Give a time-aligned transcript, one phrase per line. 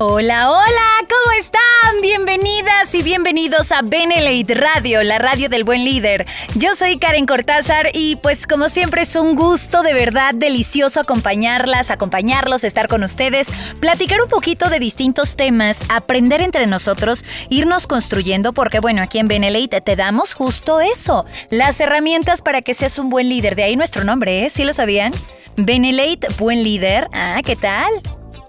[0.00, 1.60] Hola, hola, ¿cómo están?
[2.00, 6.24] Bienvenidas y bienvenidos a Benelate Radio, la radio del buen líder.
[6.54, 11.90] Yo soy Karen Cortázar y pues como siempre es un gusto de verdad delicioso acompañarlas,
[11.90, 18.52] acompañarlos, estar con ustedes, platicar un poquito de distintos temas, aprender entre nosotros, irnos construyendo
[18.52, 23.08] porque bueno, aquí en Benelate te damos justo eso, las herramientas para que seas un
[23.08, 23.56] buen líder.
[23.56, 24.50] De ahí nuestro nombre, ¿eh?
[24.50, 25.12] ¿Sí lo sabían?
[25.56, 27.08] Benelate, buen líder.
[27.12, 27.90] Ah, ¿qué tal?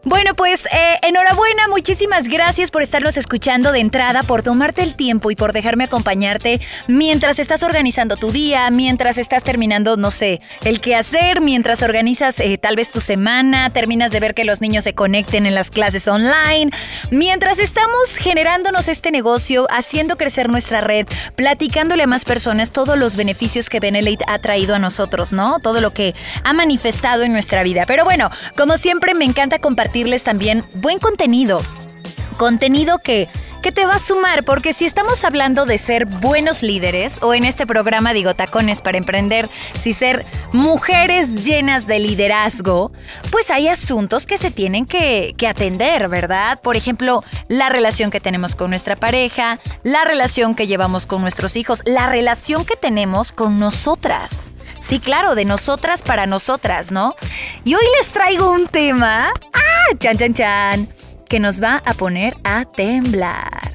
[0.05, 5.29] Bueno, pues eh, enhorabuena, muchísimas gracias por estarnos escuchando de entrada, por tomarte el tiempo
[5.29, 10.79] y por dejarme acompañarte mientras estás organizando tu día, mientras estás terminando, no sé, el
[10.79, 14.85] qué hacer, mientras organizas eh, tal vez tu semana, terminas de ver que los niños
[14.85, 16.71] se conecten en las clases online,
[17.11, 23.17] mientras estamos generándonos este negocio, haciendo crecer nuestra red, platicándole a más personas todos los
[23.17, 25.59] beneficios que Benelate ha traído a nosotros, ¿no?
[25.59, 27.83] Todo lo que ha manifestado en nuestra vida.
[27.85, 29.88] Pero bueno, como siempre me encanta compartir
[30.23, 31.61] también buen contenido.
[32.37, 33.27] Contenido que,
[33.61, 37.43] que te va a sumar, porque si estamos hablando de ser buenos líderes, o en
[37.43, 42.91] este programa digo tacones para emprender, si ser mujeres llenas de liderazgo,
[43.31, 46.61] pues hay asuntos que se tienen que, que atender, ¿verdad?
[46.61, 51.55] Por ejemplo, la relación que tenemos con nuestra pareja, la relación que llevamos con nuestros
[51.55, 54.51] hijos, la relación que tenemos con nosotras.
[54.79, 57.15] Sí, claro, de nosotras para nosotras, ¿no?
[57.65, 59.33] Y hoy les traigo un tema.
[59.97, 60.89] Chan, chan, chan,
[61.27, 63.73] que nos va a poner a temblar.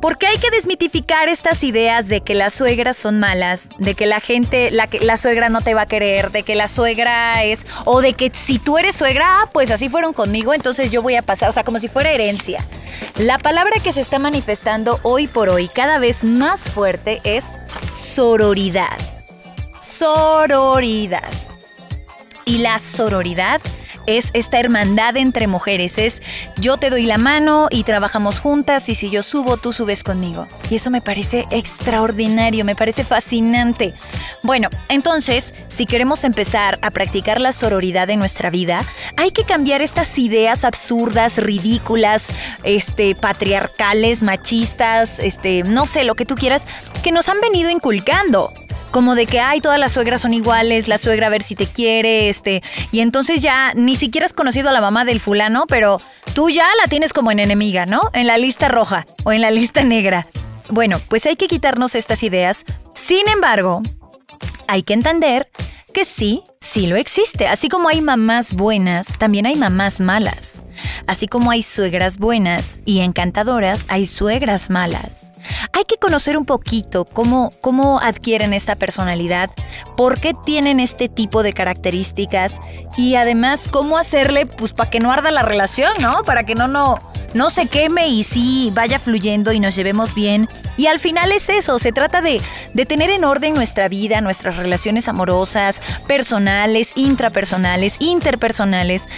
[0.00, 4.20] Porque hay que desmitificar estas ideas de que las suegras son malas, de que la
[4.20, 8.00] gente, la, la suegra no te va a querer, de que la suegra es, o
[8.00, 11.22] de que si tú eres suegra, ah, pues así fueron conmigo, entonces yo voy a
[11.22, 12.64] pasar, o sea, como si fuera herencia.
[13.16, 17.56] La palabra que se está manifestando hoy por hoy cada vez más fuerte es
[17.90, 18.96] sororidad
[19.86, 21.30] sororidad.
[22.44, 23.60] Y la sororidad
[24.06, 26.22] es esta hermandad entre mujeres, es
[26.56, 30.46] yo te doy la mano y trabajamos juntas y si yo subo, tú subes conmigo.
[30.70, 33.94] Y eso me parece extraordinario, me parece fascinante.
[34.42, 38.84] Bueno, entonces, si queremos empezar a practicar la sororidad en nuestra vida,
[39.16, 42.30] hay que cambiar estas ideas absurdas, ridículas,
[42.62, 46.66] este, patriarcales, machistas, este, no sé, lo que tú quieras,
[47.02, 48.52] que nos han venido inculcando
[48.96, 51.66] como de que, ay, todas las suegras son iguales, la suegra a ver si te
[51.66, 52.62] quiere, este,
[52.92, 56.00] y entonces ya ni siquiera has conocido a la mamá del fulano, pero
[56.32, 58.00] tú ya la tienes como en enemiga, ¿no?
[58.14, 60.28] En la lista roja o en la lista negra.
[60.70, 62.64] Bueno, pues hay que quitarnos estas ideas.
[62.94, 63.82] Sin embargo,
[64.66, 65.50] hay que entender
[65.92, 67.48] que sí, sí lo existe.
[67.48, 70.62] Así como hay mamás buenas, también hay mamás malas.
[71.06, 75.25] Así como hay suegras buenas y encantadoras, hay suegras malas.
[75.72, 79.50] Hay que conocer un poquito cómo, cómo adquieren esta personalidad,
[79.96, 82.60] por qué tienen este tipo de características
[82.96, 86.22] y además cómo hacerle pues para que no arda la relación, ¿no?
[86.22, 86.98] Para que no, no,
[87.34, 90.48] no se queme y sí vaya fluyendo y nos llevemos bien.
[90.76, 92.40] Y al final es eso, se trata de,
[92.74, 99.08] de tener en orden nuestra vida, nuestras relaciones amorosas, personales, intrapersonales, interpersonales,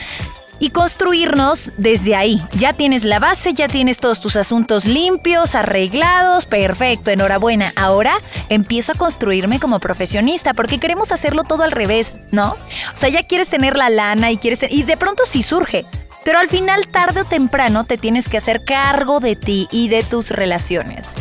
[0.61, 2.43] y construirnos desde ahí.
[2.53, 7.73] Ya tienes la base, ya tienes todos tus asuntos limpios, arreglados, perfecto, enhorabuena.
[7.77, 12.53] Ahora empiezo a construirme como profesionista porque queremos hacerlo todo al revés, ¿no?
[12.53, 15.85] O sea, ya quieres tener la lana y quieres y de pronto sí surge.
[16.25, 20.03] Pero al final, tarde o temprano, te tienes que hacer cargo de ti y de
[20.03, 21.15] tus relaciones.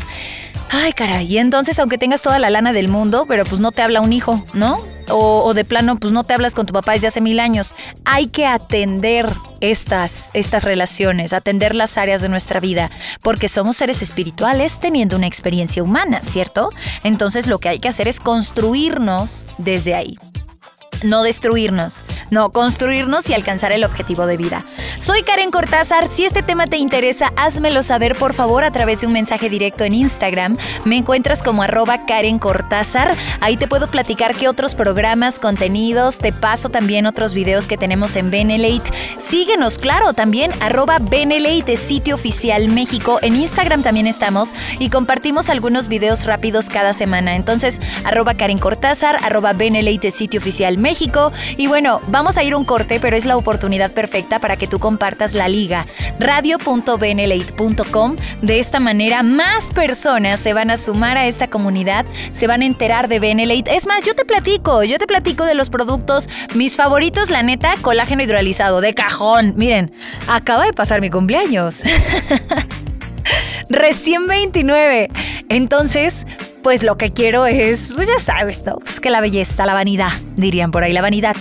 [0.69, 3.81] Ay, caray, y entonces, aunque tengas toda la lana del mundo, pero pues no te
[3.81, 4.83] habla un hijo, ¿no?
[5.09, 7.75] O, de plano, pues no te hablas con tu papá desde hace mil años.
[8.05, 9.29] Hay que atender
[9.59, 15.27] estas, estas relaciones, atender las áreas de nuestra vida, porque somos seres espirituales teniendo una
[15.27, 16.69] experiencia humana, ¿cierto?
[17.03, 20.17] Entonces lo que hay que hacer es construirnos desde ahí
[21.03, 24.65] no destruirnos, no construirnos y alcanzar el objetivo de vida.
[24.97, 29.07] Soy Karen Cortázar, si este tema te interesa, házmelo saber por favor a través de
[29.07, 30.57] un mensaje directo en Instagram.
[30.85, 36.33] Me encuentras como arroba Karen Cortázar, ahí te puedo platicar qué otros programas, contenidos, te
[36.33, 38.91] paso también otros videos que tenemos en Benelate.
[39.17, 43.19] Síguenos, claro, también arroba Benelate, sitio oficial México.
[43.21, 47.35] En Instagram también estamos y compartimos algunos videos rápidos cada semana.
[47.35, 51.33] Entonces, arroba Karen Cortázar, arroba Benelate, sitio oficial México México.
[51.57, 54.79] Y bueno, vamos a ir un corte, pero es la oportunidad perfecta para que tú
[54.79, 55.85] compartas la liga
[56.17, 58.15] radio.benelate.com.
[58.41, 62.65] De esta manera, más personas se van a sumar a esta comunidad, se van a
[62.65, 63.75] enterar de Benelate.
[63.75, 67.73] Es más, yo te platico, yo te platico de los productos, mis favoritos, la neta,
[67.81, 69.55] colágeno hidrolizado, de cajón.
[69.57, 69.91] Miren,
[70.29, 71.83] acaba de pasar mi cumpleaños.
[73.69, 75.09] Recién 29.
[75.49, 76.25] Entonces,
[76.67, 78.75] pues lo que quiero es, pues ya sabes, ¿no?
[78.75, 81.37] Pues que la belleza, la vanidad, dirían por ahí, la vanidad.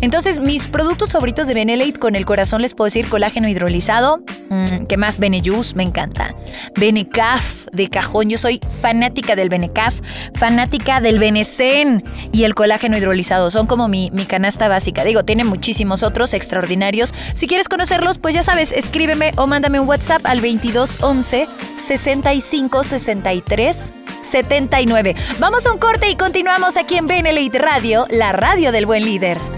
[0.00, 4.18] Entonces, mis productos favoritos de Benelate con el corazón les puedo decir colágeno hidrolizado,
[4.50, 5.18] mm, ¿qué más?
[5.18, 6.34] Benejus, me encanta.
[6.76, 10.00] Benecaf de cajón, yo soy fanática del Benecaf,
[10.34, 15.04] fanática del Benecen y el colágeno hidrolizado, son como mi, mi canasta básica.
[15.04, 17.14] Digo, tiene muchísimos otros extraordinarios.
[17.34, 23.92] Si quieres conocerlos, pues ya sabes, escríbeme o mándame un WhatsApp al 2211 65 63
[24.20, 25.14] 79.
[25.38, 29.55] Vamos a un corte y continuamos aquí en Benelite Radio, la radio del buen líder.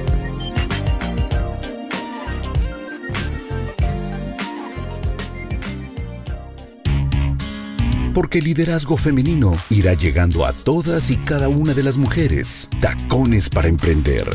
[8.19, 12.69] Porque el liderazgo femenino irá llegando a todas y cada una de las mujeres.
[12.81, 14.29] Tacones para emprender.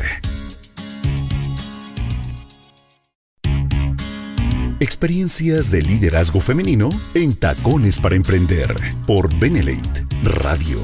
[4.80, 8.74] Experiencias de liderazgo femenino en Tacones para Emprender
[9.06, 10.80] por Benelate Radio.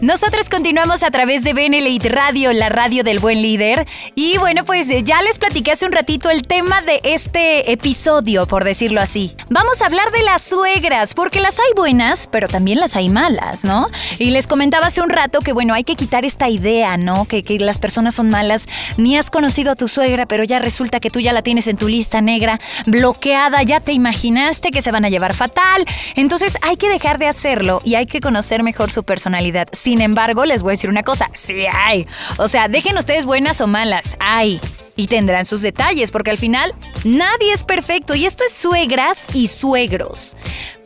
[0.00, 3.86] Nosotros continuamos a través de Benelite Radio, la radio del buen líder.
[4.14, 8.46] Y bueno, pues eh, ya les platiqué hace un ratito el tema de este episodio,
[8.46, 9.34] por decirlo así.
[9.48, 13.64] Vamos a hablar de las suegras, porque las hay buenas, pero también las hay malas,
[13.64, 13.88] ¿no?
[14.18, 17.24] Y les comentaba hace un rato que bueno, hay que quitar esta idea, ¿no?
[17.24, 18.66] Que, que las personas son malas.
[18.96, 21.76] Ni has conocido a tu suegra, pero ya resulta que tú ya la tienes en
[21.76, 25.86] tu lista negra, bloqueada, ya te imaginaste que se van a llevar fatal.
[26.16, 29.68] Entonces hay que dejar de hacerlo y hay que conocer mejor su personalidad.
[29.94, 32.04] Sin embargo, les voy a decir una cosa, sí hay.
[32.38, 34.60] O sea, dejen ustedes buenas o malas, hay.
[34.96, 36.74] Y tendrán sus detalles, porque al final
[37.04, 40.36] nadie es perfecto y esto es suegras y suegros.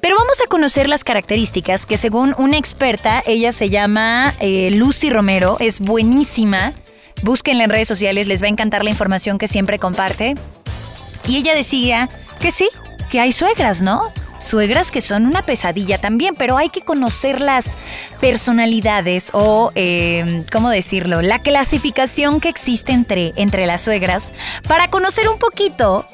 [0.03, 5.09] Pero vamos a conocer las características que según una experta, ella se llama eh, Lucy
[5.09, 6.75] Romero, es buenísima.
[7.23, 10.35] Búsquenla en redes sociales, les va a encantar la información que siempre comparte.
[11.27, 12.11] Y ella decía
[12.43, 12.69] que sí,
[13.09, 14.03] que hay suegras, ¿no?
[14.39, 17.77] Suegras que son una pesadilla también, pero hay que conocer las
[18.21, 24.33] personalidades o, eh, ¿cómo decirlo?, la clasificación que existe entre, entre las suegras
[24.67, 26.07] para conocer un poquito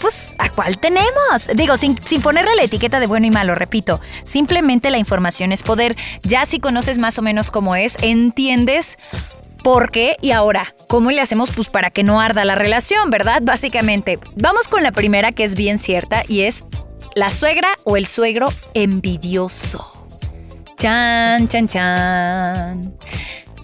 [0.00, 1.46] pues, ¿a cuál tenemos?
[1.54, 5.62] Digo, sin, sin, ponerle la etiqueta de bueno y malo, repito, simplemente la información es
[5.62, 5.96] poder.
[6.22, 8.96] Ya si conoces más o menos cómo es, entiendes
[9.62, 13.42] por qué y ahora, ¿cómo le hacemos pues para que no arda la relación, verdad?
[13.42, 16.64] Básicamente, vamos con la primera que es bien cierta y es
[17.14, 20.06] la suegra o el suegro envidioso.
[20.76, 22.98] Chan, chan, chan.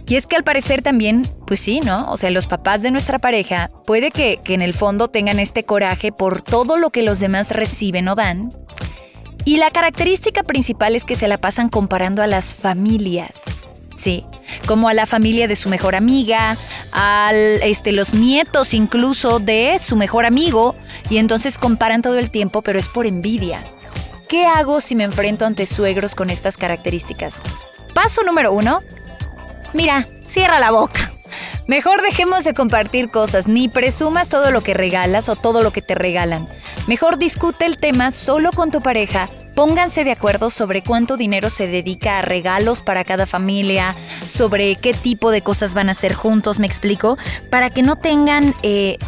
[0.06, 2.06] Y es que al parecer también, pues sí, ¿no?
[2.10, 5.64] O sea, los papás de nuestra pareja puede que, que en el fondo tengan este
[5.64, 8.50] coraje por todo lo que los demás reciben o dan.
[9.44, 13.42] Y la característica principal es que se la pasan comparando a las familias.
[13.98, 14.24] Sí,
[14.66, 16.56] como a la familia de su mejor amiga,
[16.92, 20.76] a este, los nietos incluso de su mejor amigo,
[21.10, 23.64] y entonces comparan todo el tiempo, pero es por envidia.
[24.28, 27.42] ¿Qué hago si me enfrento ante suegros con estas características?
[27.92, 28.82] Paso número uno.
[29.74, 31.10] Mira, cierra la boca.
[31.66, 35.82] Mejor dejemos de compartir cosas, ni presumas todo lo que regalas o todo lo que
[35.82, 36.46] te regalan.
[36.86, 41.66] Mejor discute el tema solo con tu pareja Pónganse de acuerdo sobre cuánto dinero se
[41.66, 46.60] dedica a regalos para cada familia, sobre qué tipo de cosas van a hacer juntos,
[46.60, 47.18] me explico,
[47.50, 48.98] para que no tengan eh,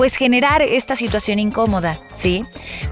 [0.00, 2.46] pues generar esta situación incómoda, ¿sí?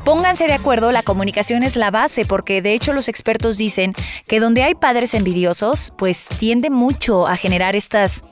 [0.04, 3.94] Pónganse de acuerdo, la comunicación es la base porque de hecho los expertos dicen
[4.26, 8.26] que donde hay padres envidiosos, pues tiende mucho a generar estos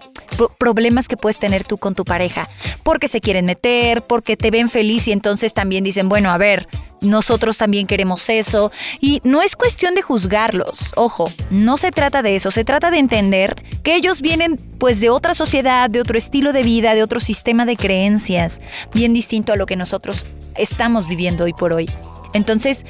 [0.58, 2.50] problemas que puedes tener tú con tu pareja,
[2.82, 6.68] porque se quieren meter, porque te ven feliz y entonces también dicen, bueno, a ver,
[7.00, 8.70] nosotros también queremos eso.
[9.00, 12.98] Y no es cuestión de juzgarlos, ojo, no se trata de eso, se trata de
[12.98, 13.56] entender
[13.86, 17.64] que ellos vienen pues de otra sociedad, de otro estilo de vida, de otro sistema
[17.64, 18.60] de creencias,
[18.92, 20.26] bien distinto a lo que nosotros
[20.56, 21.88] estamos viviendo hoy por hoy.
[22.32, 22.84] Entonces,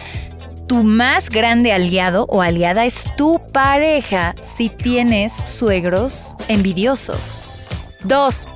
[0.66, 7.44] tu más grande aliado o aliada es tu pareja si tienes suegros envidiosos.
[8.04, 8.48] 2.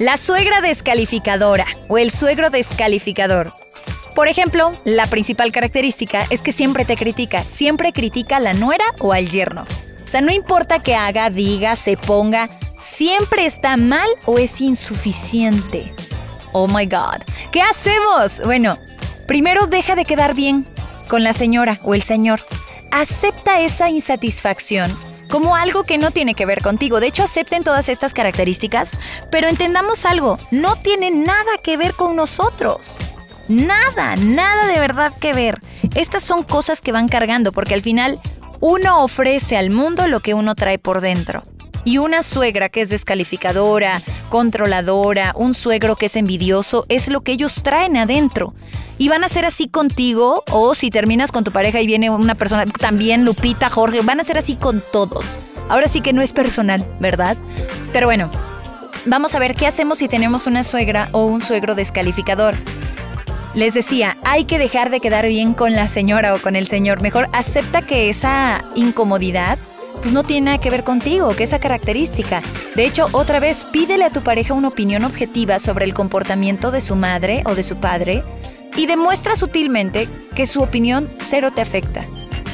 [0.00, 3.52] La suegra descalificadora o el suegro descalificador.
[4.16, 8.84] Por ejemplo, la principal característica es que siempre te critica, siempre critica a la nuera
[8.98, 9.64] o al yerno.
[10.04, 12.48] O sea, no importa que haga, diga, se ponga,
[12.80, 15.92] siempre está mal o es insuficiente.
[16.52, 17.22] Oh my God.
[17.52, 18.40] ¿Qué hacemos?
[18.44, 18.78] Bueno,
[19.26, 20.66] primero deja de quedar bien.
[21.10, 22.46] con la señora o el señor.
[22.92, 24.96] Acepta esa insatisfacción
[25.28, 27.00] como algo que no tiene que ver contigo.
[27.00, 28.96] De hecho, acepten todas estas características,
[29.30, 32.96] pero entendamos algo, no tiene nada que ver con nosotros.
[33.48, 35.58] Nada, nada de verdad que ver.
[35.94, 38.20] Estas son cosas que van cargando porque al final
[38.60, 41.42] uno ofrece al mundo lo que uno trae por dentro.
[41.84, 47.32] Y una suegra que es descalificadora, controladora, un suegro que es envidioso, es lo que
[47.32, 48.54] ellos traen adentro.
[48.98, 52.34] Y van a ser así contigo, o si terminas con tu pareja y viene una
[52.34, 55.38] persona, también Lupita, Jorge, van a ser así con todos.
[55.70, 57.38] Ahora sí que no es personal, ¿verdad?
[57.94, 58.30] Pero bueno,
[59.06, 62.56] vamos a ver qué hacemos si tenemos una suegra o un suegro descalificador.
[63.54, 67.02] Les decía, hay que dejar de quedar bien con la señora o con el señor.
[67.02, 69.58] Mejor acepta que esa incomodidad
[70.00, 72.42] pues no tiene nada que ver contigo, que esa característica.
[72.74, 76.80] De hecho, otra vez, pídele a tu pareja una opinión objetiva sobre el comportamiento de
[76.80, 78.22] su madre o de su padre
[78.76, 82.06] y demuestra sutilmente que su opinión cero te afecta.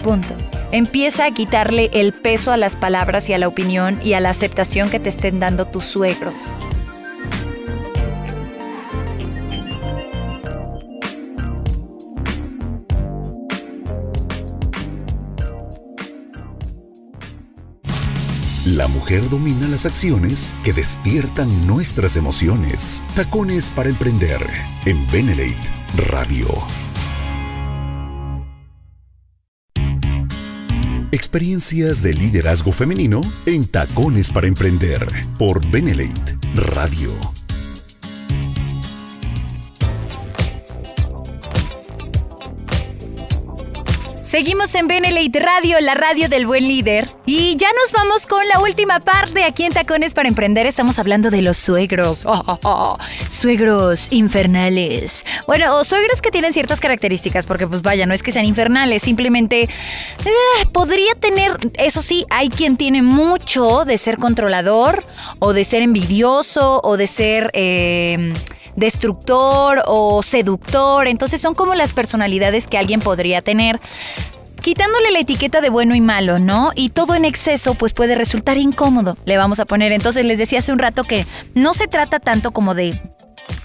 [0.03, 0.35] Punto.
[0.73, 4.31] Empieza a quitarle el peso a las palabras y a la opinión y a la
[4.31, 6.55] aceptación que te estén dando tus suegros.
[18.75, 23.01] La mujer domina las acciones que despiertan nuestras emociones.
[23.15, 24.45] Tacones para emprender
[24.87, 25.73] en Benelate
[26.09, 26.49] Radio.
[31.13, 35.07] Experiencias de liderazgo femenino en Tacones para emprender
[35.39, 37.36] por Benelate Radio.
[44.27, 47.09] Seguimos en Benelite Radio, la radio del buen líder.
[47.27, 50.67] Y ya nos vamos con la última parte aquí en Tacones para Emprender.
[50.67, 52.27] Estamos hablando de los suegros.
[52.27, 52.99] Oh, oh, oh.
[53.29, 55.25] Suegros infernales.
[55.47, 59.05] Bueno, o suegros que tienen ciertas características, porque pues vaya, no es que sean infernales,
[59.05, 65.07] simplemente eh, podría tener, eso sí, hay quien tiene mucho de ser controlador,
[65.39, 67.53] o de ser envidioso, o de ser...
[67.55, 68.35] Eh,
[68.77, 71.09] destructor o seductor.
[71.09, 73.81] Entonces son como las personalidades que alguien podría tener
[74.63, 76.73] quitándole la etiqueta de bueno y malo, ¿no?
[76.75, 79.93] Y todo en exceso pues puede resultar incómodo, le vamos a poner.
[79.93, 83.01] Entonces les decía hace un rato que no se trata tanto como de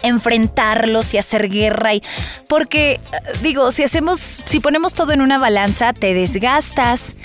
[0.03, 2.03] enfrentarlos y hacer guerra y
[2.47, 2.99] porque
[3.41, 7.15] digo, si hacemos si ponemos todo en una balanza te desgastas,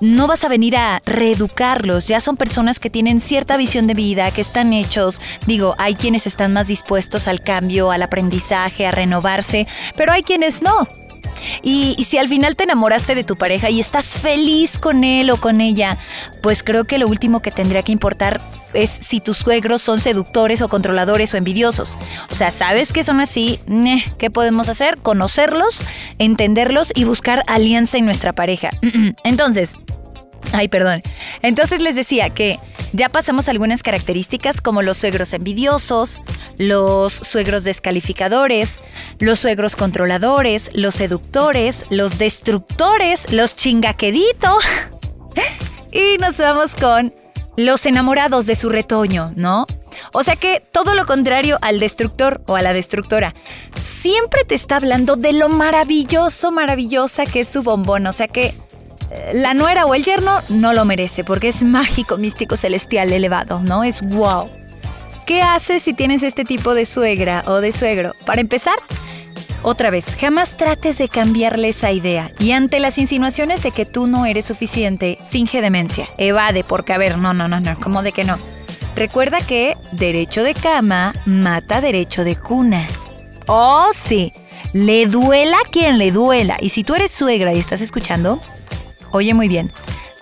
[0.00, 4.30] no vas a venir a reeducarlos, ya son personas que tienen cierta visión de vida,
[4.30, 9.66] que están hechos, digo, hay quienes están más dispuestos al cambio, al aprendizaje, a renovarse,
[9.96, 10.88] pero hay quienes no.
[11.62, 15.36] Y, si al final te enamoraste de tu pareja y estás feliz con él o
[15.36, 15.98] con ella,
[16.42, 18.40] pues creo que lo último que tendría que importar
[18.74, 21.96] es si tus suegros son seductores o controladores o envidiosos.
[22.30, 23.60] O sea, sabes que son así,
[24.18, 24.98] ¿qué podemos hacer?
[24.98, 25.80] Conocerlos,
[26.18, 28.70] entenderlos y buscar alianza en nuestra pareja.
[29.24, 29.74] Entonces,
[30.52, 31.02] Ay, perdón.
[31.42, 32.58] Entonces les decía que
[32.92, 36.20] ya pasamos algunas características como los suegros envidiosos,
[36.56, 38.80] los suegros descalificadores,
[39.18, 44.56] los suegros controladores, los seductores, los destructores, los chingaquedito.
[45.92, 47.12] y nos vamos con
[47.58, 49.66] los enamorados de su retoño, ¿no?
[50.12, 53.34] O sea que todo lo contrario al destructor o a la destructora.
[53.82, 58.06] Siempre te está hablando de lo maravilloso, maravillosa que es su bombón.
[58.06, 58.54] O sea que
[59.34, 63.82] la nuera o el yerno no lo merece porque es mágico, místico, celestial, elevado, ¿no?
[63.82, 64.48] Es wow.
[65.26, 68.14] ¿Qué haces si tienes este tipo de suegra o de suegro?
[68.24, 68.76] Para empezar,
[69.62, 74.06] otra vez, jamás trates de cambiarle esa idea y ante las insinuaciones de que tú
[74.06, 78.12] no eres suficiente, finge demencia, evade porque, a ver, no, no, no, no, ¿cómo de
[78.12, 78.38] que no?
[78.94, 82.86] Recuerda que derecho de cama mata derecho de cuna.
[83.46, 84.32] Oh, sí,
[84.72, 86.56] le duela quien le duela.
[86.60, 88.40] Y si tú eres suegra y estás escuchando,
[89.10, 89.72] Oye muy bien,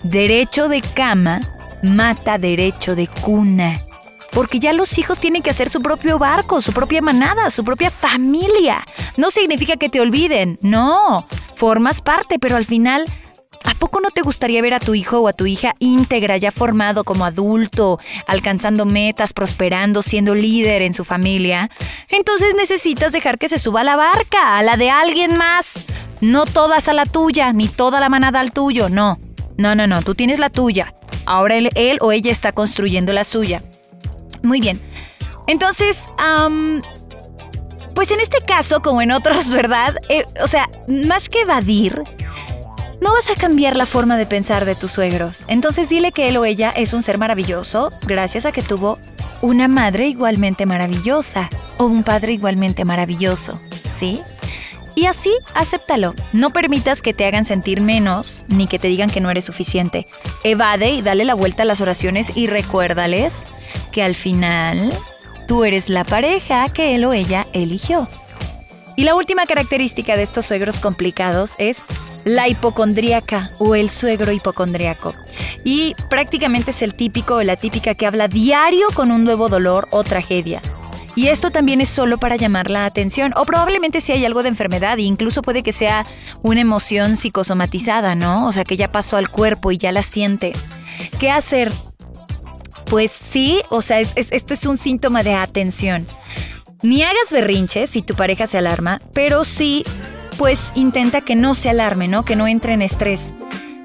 [0.03, 1.41] derecho de cama
[1.81, 3.81] mata derecho de cuna.
[4.31, 7.89] Porque ya los hijos tienen que hacer su propio barco, su propia manada, su propia
[7.89, 8.85] familia.
[9.15, 11.25] No significa que te olviden, no.
[11.55, 13.05] Formas parte, pero al final,
[13.63, 16.51] ¿a poco no te gustaría ver a tu hijo o a tu hija íntegra, ya
[16.51, 21.69] formado como adulto, alcanzando metas, prosperando, siendo líder en su familia?
[22.09, 25.85] Entonces necesitas dejar que se suba a la barca, a la de alguien más.
[26.19, 29.19] No todas a la tuya, ni toda la manada al tuyo, no.
[29.57, 30.93] No, no, no, tú tienes la tuya.
[31.25, 33.63] Ahora él, o ella está construyendo la suya.
[34.47, 34.79] Muy bien.
[35.45, 36.05] Entonces,
[37.93, 39.97] pues en este caso, como en otros, ¿verdad?
[40.09, 42.01] Eh, o sea, más que evadir,
[43.01, 45.45] no vas a cambiar la forma de pensar de tus suegros.
[45.47, 48.97] Entonces dile que él o ella es un ser maravilloso gracias a que tuvo
[49.41, 53.59] una madre igualmente maravillosa o un padre igualmente maravilloso,
[53.91, 54.21] ¿sí?
[54.97, 56.15] Y así, acéptalo.
[56.33, 60.07] No permitas que te hagan sentir menos ni que te digan que no eres suficiente.
[60.43, 63.45] Evade y dale la vuelta a las oraciones y recuérdales
[63.91, 64.91] que al final
[65.47, 68.09] tú eres la pareja que él o ella eligió.
[68.95, 71.83] Y la última característica de estos suegros complicados es
[72.25, 75.13] la hipocondríaca o el suegro hipocondríaco.
[75.63, 79.87] Y prácticamente es el típico o la típica que habla diario con un nuevo dolor
[79.91, 80.59] o tragedia.
[81.17, 83.33] Y esto también es solo para llamar la atención.
[83.35, 86.05] O probablemente si hay algo de enfermedad, e incluso puede que sea
[86.43, 88.45] una emoción psicosomatizada, ¿no?
[88.45, 90.53] O sea, que ya pasó al cuerpo y ya la siente.
[91.17, 91.71] ¿Qué hacer?
[92.85, 96.05] Pues sí, o sea, esto es un síntoma de atención.
[96.83, 99.83] Ni hagas berrinches si tu pareja se alarma, pero sí,
[100.37, 102.25] pues intenta que no se alarme, ¿no?
[102.25, 103.33] Que no entre en estrés.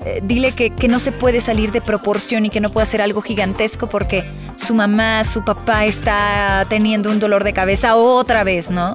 [0.05, 3.01] Eh, dile que, que, no se puede salir de proporción y que no puede hacer
[3.01, 4.25] algo gigantesco porque
[4.57, 8.95] su mamá, su papá está teniendo un dolor de cabeza otra vez, ¿no?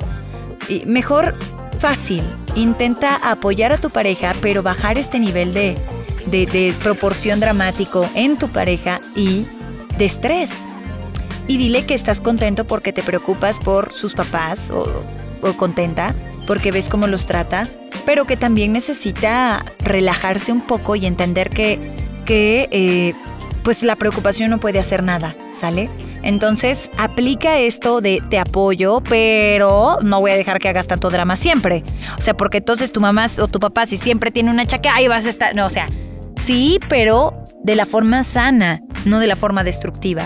[0.68, 1.36] Y mejor
[1.80, 2.24] fácil,
[2.56, 5.78] intenta apoyar a tu pareja, pero bajar este nivel de,
[6.26, 9.46] de, de proporción dramático en tu pareja y
[9.98, 10.66] de estrés.
[11.48, 15.04] Y dile que estás contento porque te preocupas por sus papás o,
[15.42, 16.14] o contenta
[16.46, 17.68] porque ves cómo los trata
[18.08, 21.78] pero que también necesita relajarse un poco y entender que,
[22.24, 23.14] que eh,
[23.64, 25.90] pues la preocupación no puede hacer nada, ¿sale?
[26.24, 31.36] Entonces, aplica esto de te apoyo, pero no voy a dejar que hagas tanto drama
[31.36, 31.84] siempre.
[32.18, 35.10] O sea, porque entonces tu mamá o tu papá, si siempre tiene una chaca, ahí
[35.10, 35.54] vas a estar.
[35.54, 35.90] No, o sea,
[36.38, 37.34] sí, pero
[37.66, 40.24] de la forma sana, no de la forma destructiva.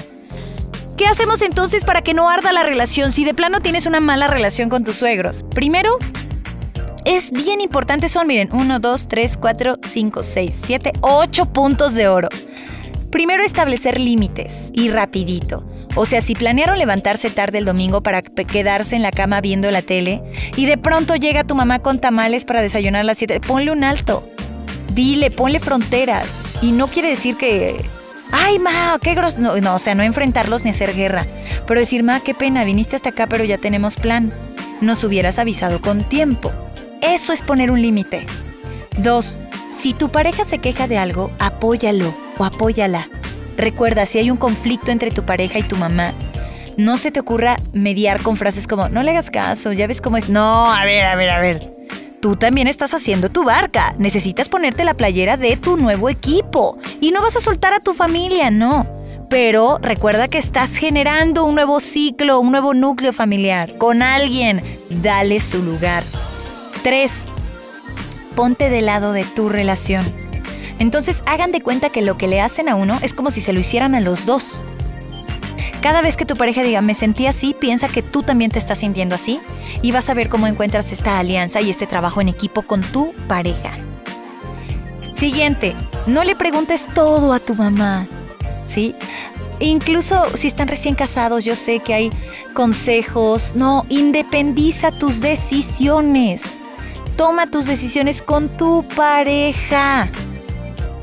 [0.98, 4.28] ¿Qué hacemos entonces para que no arda la relación si de plano tienes una mala
[4.28, 5.44] relación con tus suegros?
[5.56, 5.98] Primero,
[7.06, 12.08] es bien importante, son, miren, 1, 2, 3, 4, 5, 6, 7, 8 puntos de
[12.08, 12.30] oro.
[13.12, 15.66] Primero establecer límites y rapidito.
[15.96, 19.82] O sea, si planearon levantarse tarde el domingo para quedarse en la cama viendo la
[19.82, 20.24] tele
[20.56, 23.84] y de pronto llega tu mamá con tamales para desayunar a las 7, ponle un
[23.84, 24.26] alto.
[24.94, 26.42] Dile, ponle fronteras.
[26.62, 27.82] Y no quiere decir que
[28.32, 29.40] ay, ma, qué grosso.
[29.40, 31.28] No, no, o sea, no enfrentarlos ni hacer guerra.
[31.68, 34.32] Pero decir, ma, qué pena, viniste hasta acá, pero ya tenemos plan.
[34.80, 36.52] Nos hubieras avisado con tiempo.
[37.02, 38.26] Eso es poner un límite.
[38.98, 39.38] Dos,
[39.72, 43.10] si tu pareja se queja de algo, apóyalo o apóyala.
[43.58, 46.14] Recuerda, si hay un conflicto entre tu pareja y tu mamá,
[46.78, 50.18] no se te ocurra mediar con frases como, no le hagas caso, ya ves cómo
[50.18, 50.30] es.
[50.30, 51.82] No, a ver, a ver, a ver.
[52.22, 53.96] Tú también estás haciendo tu barca.
[53.98, 56.78] Necesitas ponerte la playera de tu nuevo equipo.
[57.02, 58.86] Y no vas a soltar a tu familia, no.
[59.28, 63.76] Pero recuerda que estás generando un nuevo ciclo, un nuevo núcleo familiar.
[63.80, 64.62] Con alguien,
[65.02, 66.04] dale su lugar.
[66.84, 67.26] 3.
[68.36, 70.04] Ponte del lado de tu relación.
[70.80, 73.54] Entonces hagan de cuenta que lo que le hacen a uno es como si se
[73.54, 74.64] lo hicieran a los dos.
[75.82, 78.80] Cada vez que tu pareja diga me sentí así, piensa que tú también te estás
[78.80, 79.40] sintiendo así
[79.82, 83.14] y vas a ver cómo encuentras esta alianza y este trabajo en equipo con tu
[83.28, 83.78] pareja.
[85.16, 85.76] Siguiente,
[86.08, 88.08] no le preguntes todo a tu mamá.
[88.66, 88.96] ¿Sí?
[89.60, 92.12] Incluso si están recién casados, yo sé que hay
[92.54, 93.54] consejos.
[93.56, 96.61] No, independiza tus decisiones.
[97.22, 100.10] Toma tus decisiones con tu pareja.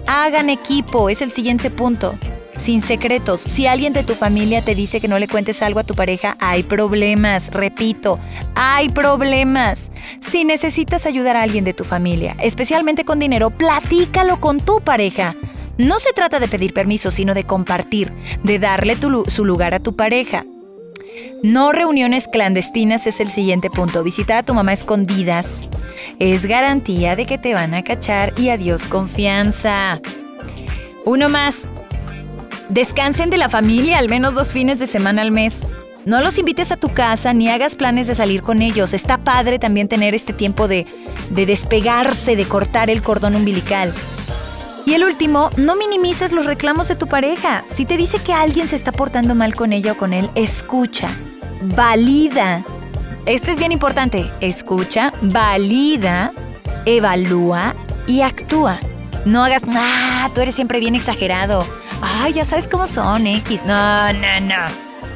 [0.09, 2.19] Hagan equipo, es el siguiente punto.
[2.57, 3.41] Sin secretos.
[3.41, 6.37] Si alguien de tu familia te dice que no le cuentes algo a tu pareja,
[6.41, 7.53] hay problemas.
[7.53, 8.19] Repito,
[8.57, 9.93] hay problemas.
[10.19, 15.37] Si necesitas ayudar a alguien de tu familia, especialmente con dinero, platícalo con tu pareja.
[15.77, 18.97] No se trata de pedir permiso, sino de compartir, de darle
[19.29, 20.43] su lugar a tu pareja.
[21.43, 24.03] No reuniones clandestinas es el siguiente punto.
[24.03, 25.69] Visitar a tu mamá escondidas
[26.19, 30.01] es garantía de que te van a cachar y adiós confianza.
[31.05, 31.69] Uno más.
[32.71, 35.65] Descansen de la familia al menos dos fines de semana al mes.
[36.05, 38.93] No los invites a tu casa ni hagas planes de salir con ellos.
[38.93, 40.87] Está padre también tener este tiempo de,
[41.31, 43.93] de despegarse, de cortar el cordón umbilical.
[44.89, 47.63] Y el último, no minimices los reclamos de tu pareja.
[47.69, 51.11] Si te dice que alguien se está portando mal con ella o con él, escucha,
[51.61, 52.65] valida.
[53.27, 54.33] Este es bien importante.
[54.41, 56.33] Escucha, valida,
[56.87, 57.75] evalúa
[58.07, 58.81] y actúa.
[59.27, 61.67] No hagas, ah, tú eres siempre bien exagerado.
[62.01, 63.67] Ay, ya sabes cómo son, X.
[63.67, 64.73] No, no, no.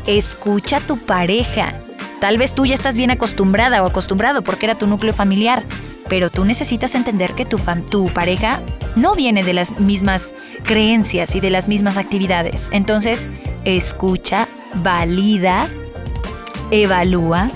[0.06, 1.72] Escucha a tu pareja.
[2.20, 5.64] Tal vez tú ya estás bien acostumbrada o acostumbrado porque era tu núcleo familiar,
[6.12, 7.57] pero tú necesitas entender que tu,
[7.88, 8.61] tu pareja
[8.96, 12.68] no viene de las mismas creencias y de las mismas actividades.
[12.70, 13.31] Entonces,
[13.64, 15.66] escucha, valida,
[16.70, 17.51] evalúa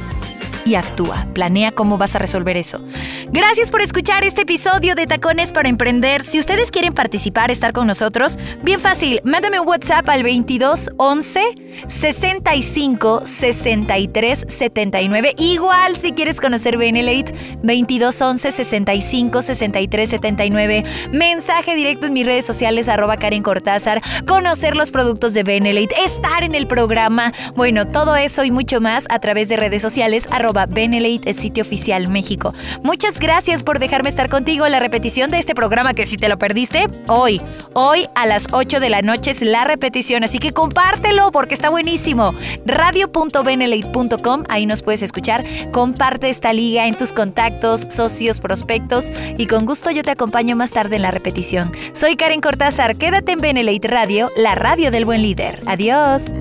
[0.67, 1.27] y actúa.
[1.33, 2.83] Planea cómo vas a resolver eso.
[3.31, 6.25] Gracias por escuchar este episodio de Tacones para Emprender.
[6.25, 11.41] Si ustedes quieren participar, estar con nosotros, bien fácil, mándame un WhatsApp al 22 11
[11.87, 15.35] 65 63 79.
[15.39, 20.85] Igual si quieres conocer Benelate, 22 11 65 63 79.
[21.13, 24.03] Mensaje directo en mis redes sociales, arroba Karen Cortázar.
[24.27, 27.33] Conocer los productos de Benelate, estar en el programa.
[27.55, 30.27] Bueno, todo eso y mucho más a través de redes sociales,
[30.57, 32.55] arroba Benelate, sitio oficial México.
[32.83, 34.67] Muchas gracias por dejarme estar contigo.
[34.69, 37.41] La repetición de este programa, que si te lo perdiste, hoy,
[37.75, 40.25] hoy a las 8 de la noche es la repetición.
[40.25, 42.35] Así que compártelo porque está buenísimo.
[42.65, 45.45] Radio.benelate.com, ahí nos puedes escuchar.
[45.73, 50.73] Comparte esta liga en tus contactos, socios, prospectos y con gusto yo te acompaño más
[50.73, 51.73] tarde en la repetición.
[51.93, 55.61] Soy Karen Cortázar, quédate en Benelate Radio, la radio del buen líder.
[55.67, 56.33] Adiós.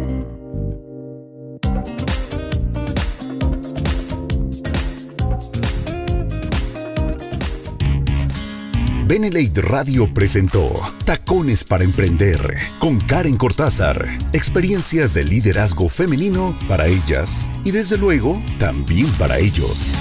[9.07, 10.71] Benelate Radio presentó
[11.05, 12.41] Tacones para Emprender
[12.79, 14.03] con Karen Cortázar.
[14.33, 19.95] Experiencias de liderazgo femenino para ellas y desde luego también para ellos.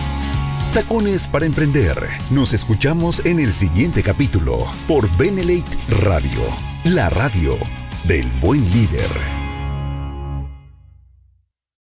[0.72, 1.94] Tacones para Emprender.
[2.30, 6.40] Nos escuchamos en el siguiente capítulo por Benelate Radio,
[6.84, 7.58] la radio
[8.08, 9.43] del buen líder.